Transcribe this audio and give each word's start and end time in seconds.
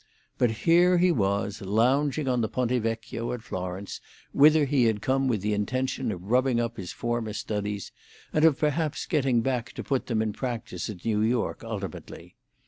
But 0.39 0.49
here 0.65 0.97
he 0.97 1.11
was, 1.11 1.61
lounging 1.61 2.27
on 2.27 2.41
the 2.41 2.49
Ponte 2.49 2.71
Vecchio 2.71 3.33
at 3.33 3.43
Florence, 3.43 4.01
whither 4.33 4.65
he 4.65 4.85
had 4.85 4.99
come 4.99 5.27
with 5.27 5.41
the 5.41 5.53
intention 5.53 6.11
of 6.11 6.23
rubbing 6.23 6.59
up 6.59 6.77
his 6.77 6.91
former 6.91 7.33
studies, 7.33 7.91
and 8.33 8.43
of 8.43 8.57
perhaps 8.57 9.05
getting 9.05 9.41
back 9.41 9.73
to 9.73 9.83
put 9.83 10.07
them 10.07 10.19
in 10.19 10.33
practice 10.33 10.89
at 10.89 11.05
New 11.05 11.21
York 11.21 11.63
ultimately. 11.63 12.35